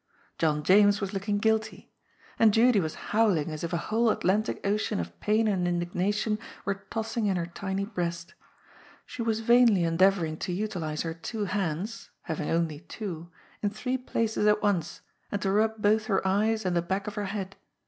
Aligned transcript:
John 0.39 0.63
James 0.63 0.99
was 0.99 1.13
looking 1.13 1.37
guilty. 1.37 1.93
And 2.39 2.51
Judy 2.55 2.79
was 2.79 2.95
howling 3.13 3.51
as 3.51 3.63
if 3.63 3.71
a 3.71 3.77
whole 3.77 4.09
Atlantic 4.09 4.59
Ocean 4.65 4.99
of 4.99 5.19
pain 5.19 5.47
and 5.47 5.67
indigna 5.67 6.11
tion 6.11 6.39
were 6.65 6.87
tossing 6.89 7.27
in 7.27 7.35
her 7.37 7.45
tiny 7.45 7.85
breast. 7.85 8.33
She 9.05 9.21
was 9.21 9.41
vainly 9.41 9.83
en 9.83 9.99
deavouring 9.99 10.39
to 10.39 10.53
utilize 10.53 11.03
her 11.03 11.13
two 11.13 11.45
hands— 11.45 12.09
having 12.23 12.49
only 12.49 12.79
two— 12.79 13.29
in 13.61 13.69
three 13.69 13.99
places 13.99 14.47
at 14.47 14.63
once, 14.63 15.01
and 15.31 15.39
to 15.43 15.51
rub 15.51 15.79
both 15.83 16.07
her 16.07 16.27
eyes 16.27 16.65
and 16.65 16.75
the 16.75 16.81
back 16.81 17.05
of 17.05 17.13
her 17.13 17.25
head. 17.25 17.55